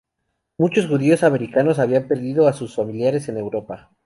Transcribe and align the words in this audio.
Muchos 0.57 0.87
judíos 0.87 1.21
americanos 1.21 1.77
habían 1.77 2.07
perdido 2.07 2.47
a 2.47 2.53
sus 2.53 2.73
familiares 2.75 3.29
en 3.29 3.37
Europa. 3.37 3.91